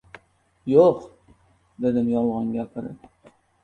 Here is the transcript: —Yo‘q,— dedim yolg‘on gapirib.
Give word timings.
—Yo‘q,— 0.73 1.05
dedim 1.87 2.13
yolg‘on 2.17 2.53
gapirib. 2.61 3.35